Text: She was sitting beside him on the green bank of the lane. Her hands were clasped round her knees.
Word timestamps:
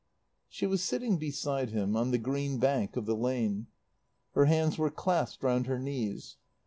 She 0.49 0.65
was 0.65 0.83
sitting 0.83 1.17
beside 1.17 1.69
him 1.69 1.95
on 1.95 2.09
the 2.09 2.17
green 2.17 2.57
bank 2.57 2.97
of 2.97 3.05
the 3.05 3.15
lane. 3.15 3.67
Her 4.31 4.45
hands 4.45 4.79
were 4.79 4.89
clasped 4.89 5.43
round 5.43 5.67
her 5.67 5.77
knees. 5.77 6.37